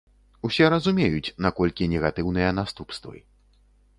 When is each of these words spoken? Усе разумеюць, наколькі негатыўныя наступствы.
Усе 0.47 0.69
разумеюць, 0.73 1.33
наколькі 1.47 1.89
негатыўныя 1.93 2.49
наступствы. 2.61 3.17